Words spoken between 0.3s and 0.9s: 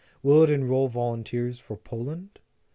it enroll